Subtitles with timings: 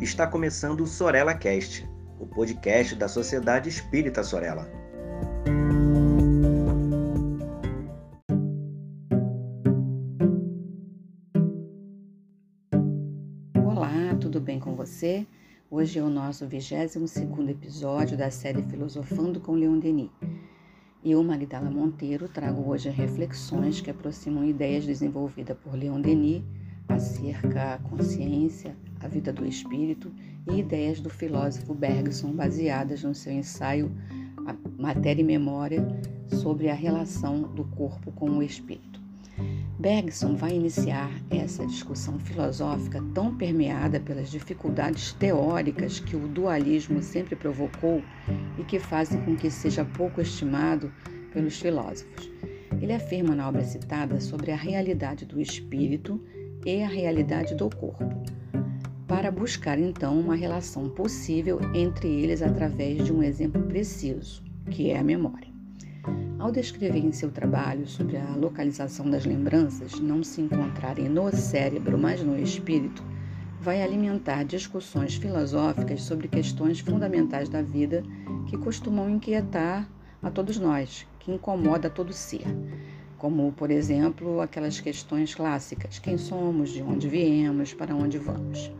[0.00, 1.84] Está começando o Sorella Cast,
[2.20, 4.70] o podcast da Sociedade Espírita Sorella.
[13.56, 15.26] Olá, tudo bem com você?
[15.68, 20.10] Hoje é o nosso 22º episódio da série Filosofando com Leon Denis.
[21.04, 26.44] Eu, Magdala Monteiro, trago hoje reflexões que aproximam ideias desenvolvidas por Leon Denis
[26.88, 30.12] acerca da consciência, a vida do espírito
[30.50, 33.90] e ideias do filósofo Bergson baseadas no seu ensaio
[34.78, 35.86] Matéria e Memória
[36.28, 38.98] sobre a relação do corpo com o espírito.
[39.78, 47.36] Bergson vai iniciar essa discussão filosófica tão permeada pelas dificuldades teóricas que o dualismo sempre
[47.36, 48.02] provocou
[48.58, 50.92] e que fazem com que seja pouco estimado
[51.32, 52.28] pelos filósofos.
[52.80, 56.20] Ele afirma na obra citada sobre a realidade do espírito
[56.66, 58.04] e a realidade do corpo,
[59.08, 64.98] para buscar então uma relação possível entre eles através de um exemplo preciso, que é
[64.98, 65.48] a memória.
[66.38, 71.96] Ao descrever em seu trabalho sobre a localização das lembranças não se encontrarem no cérebro,
[71.96, 73.02] mas no espírito,
[73.58, 78.02] vai alimentar discussões filosóficas sobre questões fundamentais da vida
[78.46, 79.88] que costumam inquietar
[80.22, 82.44] a todos nós, que incomoda todo ser
[83.16, 88.70] como, por exemplo, aquelas questões clássicas: quem somos, de onde viemos, para onde vamos.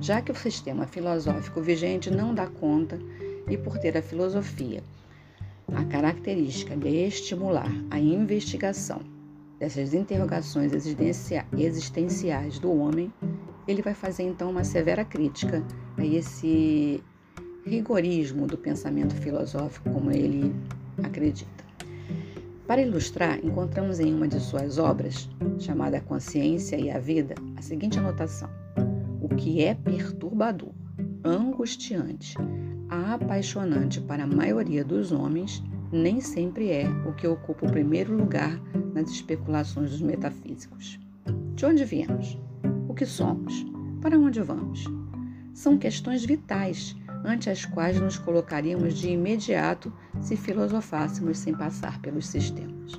[0.00, 2.98] Já que o sistema filosófico vigente não dá conta,
[3.48, 4.82] e por ter a filosofia
[5.72, 9.00] a característica de estimular a investigação
[9.58, 10.72] dessas interrogações
[11.56, 13.12] existenciais do homem,
[13.66, 15.64] ele vai fazer então uma severa crítica
[15.96, 17.02] a esse
[17.64, 20.54] rigorismo do pensamento filosófico, como ele
[21.02, 21.64] acredita.
[22.66, 27.98] Para ilustrar, encontramos em uma de suas obras, chamada Consciência e a Vida, a seguinte
[27.98, 28.50] anotação:
[29.24, 30.74] O que é perturbador,
[31.24, 32.36] angustiante,
[32.90, 38.60] apaixonante para a maioria dos homens, nem sempre é o que ocupa o primeiro lugar
[38.92, 41.00] nas especulações dos metafísicos.
[41.54, 42.38] De onde viemos?
[42.86, 43.64] O que somos?
[44.02, 44.84] Para onde vamos?
[45.54, 52.26] São questões vitais ante as quais nos colocaríamos de imediato se filosofássemos sem passar pelos
[52.26, 52.92] sistemas.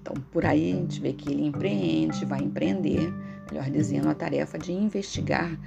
[0.00, 3.12] Então, por aí a gente vê que ele empreende, vai empreender,
[3.50, 5.58] melhor dizendo, a tarefa de investigar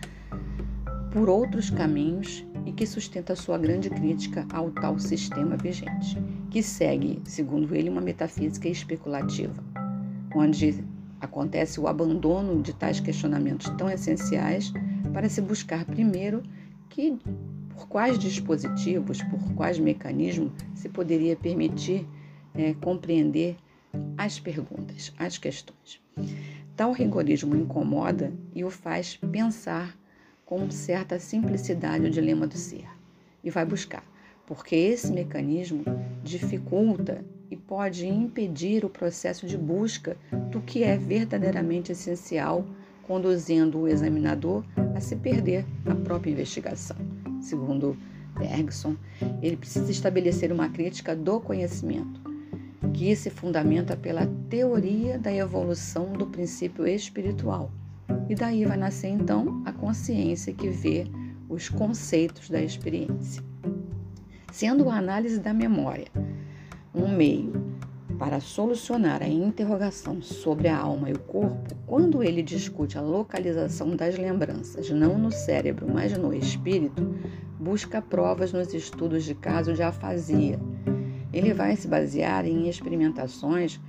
[1.12, 6.18] por outros caminhos e que sustenta sua grande crítica ao tal sistema vigente,
[6.51, 9.63] que segue, segundo ele, uma metafísica especulativa,
[10.35, 10.84] onde
[11.19, 14.72] acontece o abandono de tais questionamentos tão essenciais
[15.13, 16.44] para se buscar primeiro
[16.89, 17.18] que
[17.69, 22.07] por quais dispositivos, por quais mecanismos se poderia permitir
[22.53, 23.56] é, compreender
[24.18, 26.00] as perguntas, as questões.
[26.79, 29.97] Tal rigorismo incomoda e o faz pensar
[30.45, 32.88] com certa simplicidade o dilema do ser
[33.44, 34.01] e vai buscar,
[34.47, 35.84] porque esse mecanismo
[36.23, 40.16] dificulta e pode impedir o processo de busca
[40.50, 42.66] do que é verdadeiramente essencial,
[43.03, 44.63] conduzindo o examinador
[44.95, 46.95] a se perder na própria investigação.
[47.41, 47.97] Segundo
[48.38, 48.95] Bergson,
[49.41, 52.28] ele precisa estabelecer uma crítica do conhecimento,
[52.94, 57.72] que se fundamenta pela teoria da evolução do princípio espiritual.
[58.28, 61.07] E daí vai nascer então a consciência que vê
[61.47, 63.44] os conceitos da experiência.
[64.51, 66.07] Sendo a análise da memória
[66.94, 67.69] um meio
[68.18, 73.95] para solucionar a interrogação sobre a alma e o corpo, quando ele discute a localização
[73.95, 77.16] das lembranças, não no cérebro, mas no espírito,
[77.57, 80.59] busca provas nos estudos de caso de afasia.
[81.31, 83.79] Ele vai se basear em experimentações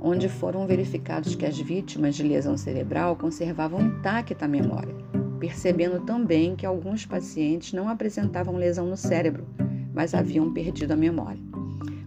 [0.00, 4.94] onde foram verificados que as vítimas de lesão cerebral conservavam intacta a memória,
[5.40, 9.46] percebendo também que alguns pacientes não apresentavam lesão no cérebro,
[9.92, 11.40] mas haviam perdido a memória.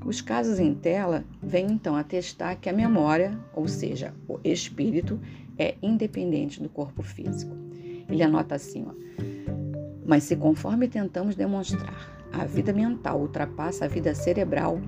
[0.06, 5.20] Os casos em tela vêm então atestar que a memória, ou seja, o espírito,
[5.58, 7.56] é independente do corpo físico.
[8.10, 8.94] Ele anota assim, ó,
[10.06, 14.82] mas se conforme tentamos demonstrar, a vida mental ultrapassa a vida cerebral,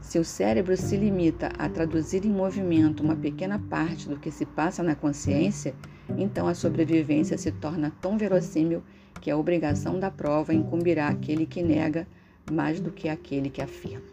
[0.00, 4.46] se o cérebro se limita a traduzir em movimento uma pequena parte do que se
[4.46, 5.74] passa na consciência,
[6.16, 8.82] então a sobrevivência se torna tão verossímil
[9.20, 12.06] que a obrigação da prova incumbirá aquele que nega
[12.50, 14.06] mais do que aquele que afirma.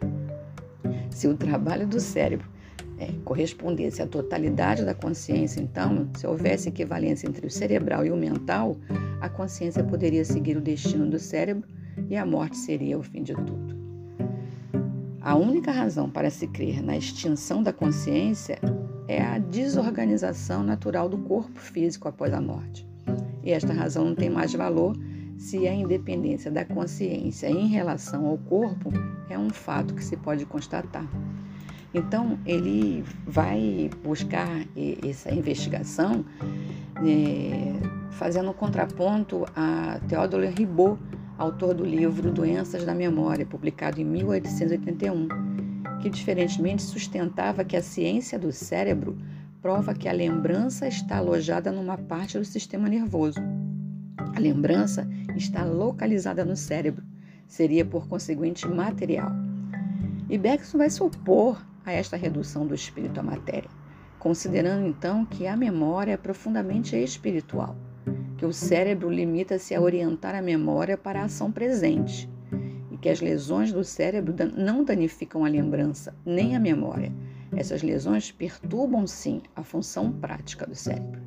[1.10, 2.46] Se o trabalho do cérebro
[2.98, 8.16] é, correspondesse à totalidade da consciência, então, se houvesse equivalência entre o cerebral e o
[8.16, 8.76] mental,
[9.20, 11.66] a consciência poderia seguir o destino do cérebro
[12.08, 13.76] e a morte seria o fim de tudo.
[15.20, 18.60] A única razão para se crer na extinção da consciência
[19.08, 22.86] é a desorganização natural do corpo físico após a morte.
[23.42, 24.96] e esta razão não tem mais valor
[25.38, 28.90] se a independência da consciência em relação ao corpo
[29.28, 31.06] é um fato que se pode constatar.
[31.94, 34.48] Então, ele vai buscar
[35.08, 36.24] essa investigação
[37.04, 37.72] é,
[38.10, 40.98] fazendo um contraponto a Théodore Ribot,
[41.38, 45.28] autor do livro Doenças da Memória, publicado em 1881,
[46.00, 49.18] que diferentemente sustentava que a ciência do cérebro
[49.60, 53.40] prova que a lembrança está alojada numa parte do sistema nervoso.
[54.34, 55.06] A lembrança
[55.36, 57.04] está localizada no cérebro,
[57.46, 59.30] seria por conseguinte material.
[60.30, 63.70] E Bergson vai se opor a esta redução do espírito à matéria,
[64.18, 67.76] considerando então que a memória é profundamente espiritual,
[68.36, 72.28] que o cérebro limita-se a orientar a memória para a ação presente
[72.90, 77.12] e que as lesões do cérebro não danificam a lembrança nem a memória.
[77.54, 81.20] Essas lesões perturbam sim a função prática do cérebro.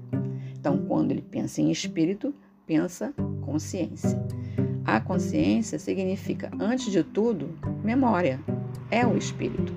[0.59, 2.33] Então, quando ele pensa em espírito,
[2.67, 4.21] pensa consciência.
[4.85, 8.39] A consciência significa, antes de tudo, memória,
[8.91, 9.73] é o espírito.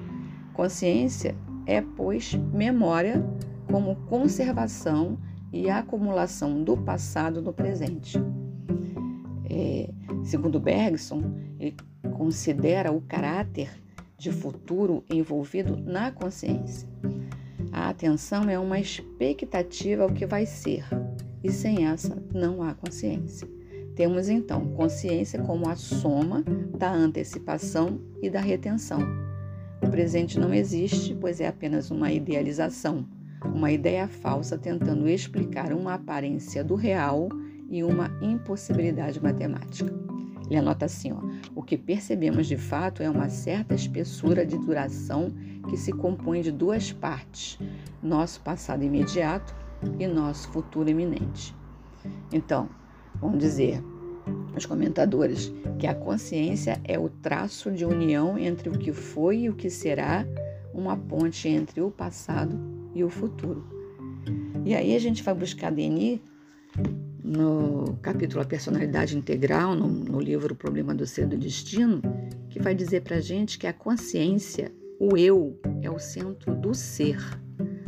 [0.52, 1.34] Consciência
[1.66, 3.24] é, pois, memória
[3.70, 5.18] como conservação
[5.52, 8.18] e acumulação do passado no presente.
[9.48, 9.90] É,
[10.24, 11.22] segundo Bergson,
[11.60, 11.76] ele
[12.16, 13.70] considera o caráter
[14.16, 16.88] de futuro envolvido na consciência.
[17.70, 20.84] A atenção é uma expectativa ao que vai ser,
[21.42, 23.48] e sem essa não há consciência.
[23.94, 26.42] Temos então consciência como a soma
[26.78, 29.00] da antecipação e da retenção.
[29.82, 33.06] O presente não existe, pois é apenas uma idealização,
[33.44, 37.28] uma ideia falsa tentando explicar uma aparência do real
[37.68, 39.92] e uma impossibilidade matemática.
[40.46, 41.20] Ele anota assim: ó,
[41.54, 45.32] o que percebemos de fato é uma certa espessura de duração
[45.68, 47.58] que se compõe de duas partes,
[48.02, 49.54] nosso passado imediato
[49.98, 51.54] e nosso futuro iminente.
[52.32, 52.68] Então,
[53.20, 53.82] vamos dizer,
[54.56, 59.48] os comentadores, que a consciência é o traço de união entre o que foi e
[59.48, 60.26] o que será,
[60.74, 63.64] uma ponte entre o passado e o futuro.
[64.64, 66.20] E aí a gente vai buscar Denis
[67.22, 72.02] no capítulo A Personalidade Integral, no, no livro O Problema do Ser do Destino,
[72.48, 77.18] que vai dizer para gente que a consciência, o eu, é o centro do ser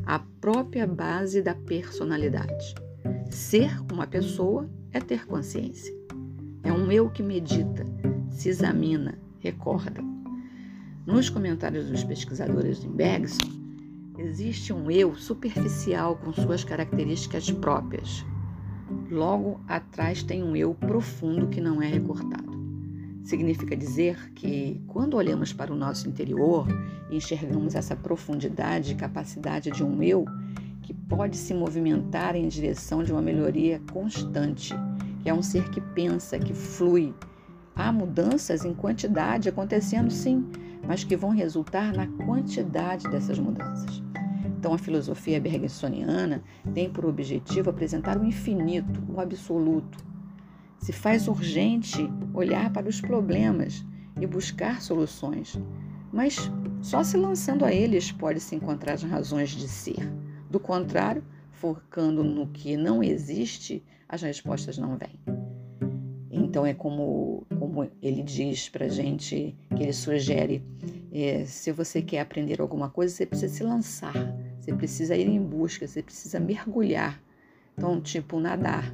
[0.06, 2.74] a própria base da personalidade.
[3.30, 5.94] Ser uma pessoa é ter consciência.
[6.62, 7.84] É um eu que medita,
[8.30, 10.02] se examina, recorda.
[11.06, 13.63] Nos comentários dos pesquisadores de Bergson,
[14.24, 18.24] existe um eu superficial com suas características próprias.
[19.10, 22.54] Logo atrás tem um eu profundo que não é recortado.
[23.22, 26.66] Significa dizer que, quando olhamos para o nosso interior
[27.10, 30.24] e enxergamos essa profundidade e capacidade de um eu
[30.82, 34.74] que pode se movimentar em direção de uma melhoria constante,
[35.22, 37.14] que é um ser que pensa, que flui.
[37.74, 40.46] Há mudanças em quantidade acontecendo, sim,
[40.86, 44.02] mas que vão resultar na quantidade dessas mudanças.
[44.64, 50.02] Então, a filosofia bergsoniana tem por objetivo apresentar o infinito, o absoluto,
[50.78, 53.84] se faz urgente olhar para os problemas
[54.18, 55.60] e buscar soluções,
[56.10, 56.50] mas
[56.80, 60.10] só se lançando a eles pode-se encontrar as razões de ser.
[60.48, 61.22] Do contrário,
[61.52, 65.20] focando no que não existe, as respostas não vêm.
[66.30, 70.64] Então é como, como ele diz para gente, que ele sugere,
[71.12, 74.14] é, se você quer aprender alguma coisa, você precisa se lançar,
[74.64, 77.20] você precisa ir em busca, você precisa mergulhar.
[77.76, 78.90] Então, tipo, nadar.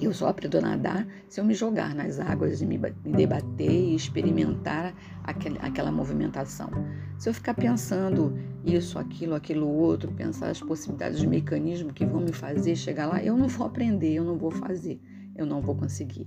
[0.00, 3.94] Eu só aprendo a nadar se eu me jogar nas águas e me, debater e
[3.94, 6.70] experimentar aquela movimentação.
[7.18, 12.22] Se eu ficar pensando isso, aquilo, aquilo outro, pensar as possibilidades de mecanismo que vão
[12.22, 14.98] me fazer chegar lá, eu não vou aprender, eu não vou fazer,
[15.36, 16.26] eu não vou conseguir.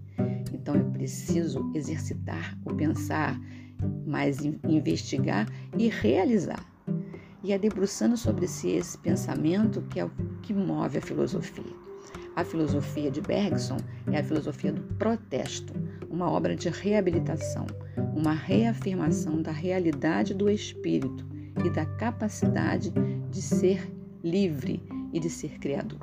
[0.53, 3.39] Então eu preciso exercitar o pensar,
[4.05, 5.47] mais investigar
[5.77, 6.74] e realizar.
[7.45, 10.11] E é debruçando sobre si esse pensamento que é o
[10.41, 11.75] que move a filosofia.
[12.35, 13.77] A filosofia de Bergson
[14.11, 15.71] é a filosofia do protesto,
[16.09, 17.67] uma obra de reabilitação,
[18.15, 21.23] uma reafirmação da realidade do espírito
[21.63, 22.91] e da capacidade
[23.29, 24.81] de ser livre
[25.13, 25.99] e de ser criador.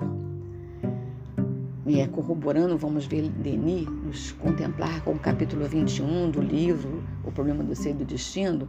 [1.85, 7.33] E é corroborando, vamos ver Denis nos contemplar com o capítulo 21 do livro O
[7.33, 8.69] Problema do Ser e do Destino,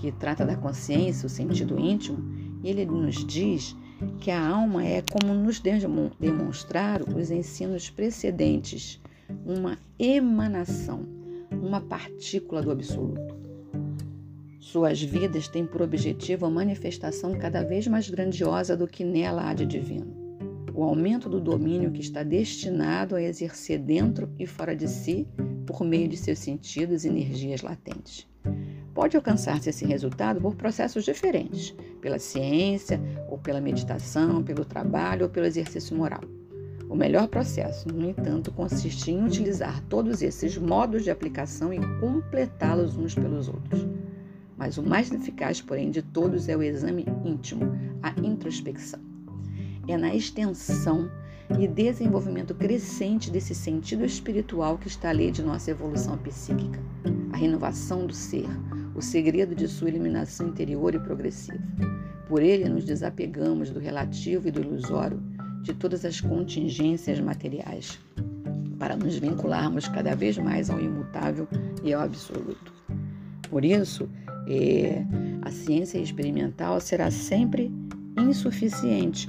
[0.00, 2.18] que trata da consciência, o sentido íntimo,
[2.64, 3.76] e ele nos diz
[4.18, 5.60] que a alma é como nos
[6.18, 8.98] demonstrar os ensinos precedentes,
[9.44, 11.06] uma emanação,
[11.52, 13.38] uma partícula do absoluto.
[14.58, 19.54] Suas vidas têm por objetivo a manifestação cada vez mais grandiosa do que nela há
[19.54, 20.18] de divino.
[20.72, 25.26] O aumento do domínio que está destinado a exercer dentro e fora de si
[25.66, 28.29] por meio de seus sentidos e energias latentes.
[29.00, 35.30] Pode alcançar-se esse resultado por processos diferentes, pela ciência, ou pela meditação, pelo trabalho ou
[35.30, 36.20] pelo exercício moral.
[36.86, 42.94] O melhor processo, no entanto, consiste em utilizar todos esses modos de aplicação e completá-los
[42.98, 43.88] uns pelos outros.
[44.54, 49.00] Mas o mais eficaz, porém, de todos é o exame íntimo, a introspecção.
[49.88, 51.10] É na extensão
[51.58, 56.78] e desenvolvimento crescente desse sentido espiritual que está a lei de nossa evolução psíquica,
[57.32, 58.46] a renovação do ser,
[59.00, 61.58] o segredo de sua iluminação interior e progressiva.
[62.28, 65.18] Por ele nos desapegamos do relativo e do ilusório
[65.62, 67.98] de todas as contingências materiais,
[68.78, 71.48] para nos vincularmos cada vez mais ao imutável
[71.82, 72.74] e ao absoluto.
[73.48, 74.06] Por isso,
[74.46, 75.02] é,
[75.40, 77.72] a ciência experimental será sempre
[78.18, 79.26] insuficiente,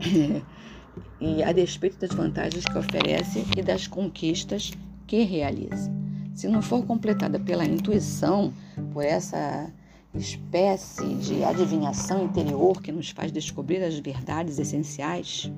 [1.20, 4.72] e a despeito das vantagens que oferece e das conquistas
[5.06, 5.97] que realiza.
[6.38, 8.54] Se não for completada pela intuição,
[8.92, 9.72] por essa
[10.14, 15.50] espécie de adivinhação interior que nos faz descobrir as verdades essenciais,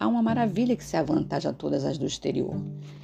[0.00, 2.56] há uma maravilha que se avantaja a todas as do exterior.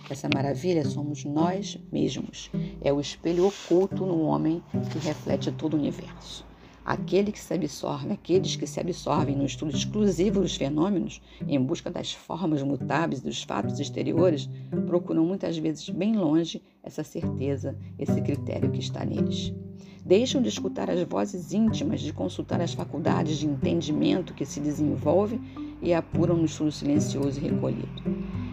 [0.09, 2.51] Essa maravilha somos nós mesmos.
[2.81, 6.47] É o espelho oculto no homem que reflete todo o universo.
[6.85, 11.91] Aquele que se absorve, aqueles que se absorvem no estudo exclusivo dos fenômenos, em busca
[11.91, 14.49] das formas mutáveis dos fatos exteriores,
[14.87, 19.53] procuram muitas vezes bem longe essa certeza, esse critério que está neles.
[20.05, 25.41] Deixam de escutar as vozes íntimas, de consultar as faculdades de entendimento que se desenvolvem
[25.83, 28.03] e apuram no estudo silencioso e recolhido.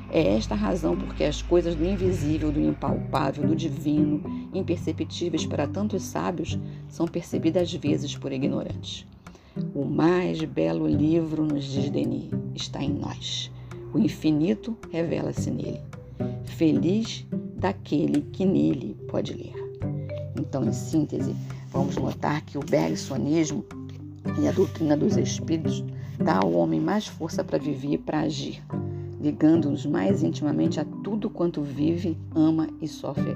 [0.09, 4.21] É esta a razão porque as coisas do invisível, do impalpável, do divino,
[4.53, 9.05] imperceptíveis para tantos sábios, são percebidas às vezes por ignorantes.
[9.75, 13.51] O mais belo livro, nos diz Denis, está em nós.
[13.93, 15.81] O infinito revela-se nele.
[16.45, 17.25] Feliz
[17.57, 19.53] daquele que nele pode ler.
[20.39, 21.35] Então, em síntese,
[21.69, 23.65] vamos notar que o bergsonismo
[24.41, 25.83] e a doutrina dos espíritos
[26.17, 28.61] dá ao homem mais força para viver e para agir
[29.19, 33.35] ligando-nos mais intimamente a tudo quanto vive, ama e sofre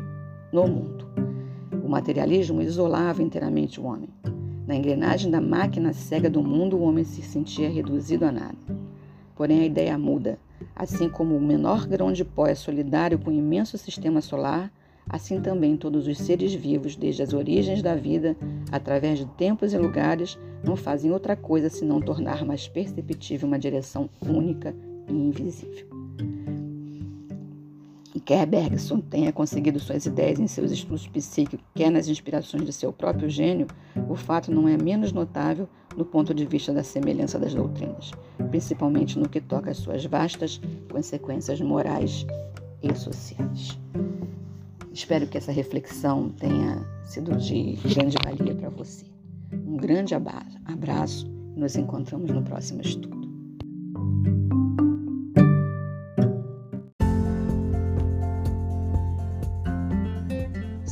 [0.51, 1.07] no mundo.
[1.83, 4.09] O materialismo isolava inteiramente o homem.
[4.67, 8.57] Na engrenagem da máquina cega do mundo, o homem se sentia reduzido a nada.
[9.35, 10.37] Porém, a ideia muda.
[10.75, 14.71] Assim como o menor grão de pó é solidário com o imenso sistema solar,
[15.09, 18.37] assim também todos os seres vivos, desde as origens da vida,
[18.71, 24.07] através de tempos e lugares, não fazem outra coisa senão tornar mais perceptível uma direção
[24.23, 24.75] única
[25.11, 26.01] e invisível.
[28.31, 32.93] Quer Bergson tenha conseguido suas ideias em seus estudos psíquicos, quer nas inspirações de seu
[32.93, 33.67] próprio gênio,
[34.07, 38.11] o fato não é menos notável do ponto de vista da semelhança das doutrinas,
[38.49, 42.25] principalmente no que toca às suas vastas consequências morais
[42.81, 43.77] e sociais.
[44.93, 49.05] Espero que essa reflexão tenha sido de grande valia para você.
[49.51, 53.20] Um grande abraço e nos encontramos no próximo estudo.